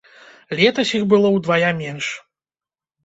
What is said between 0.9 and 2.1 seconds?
іх было ўдвая менш.